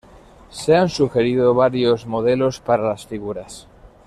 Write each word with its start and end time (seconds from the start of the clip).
Se 0.49 0.75
han 0.75 0.89
sugerido 0.89 1.53
varios 1.53 2.07
modelos 2.07 2.59
para 2.59 2.87
las 2.89 3.05
figuras. 3.05 3.67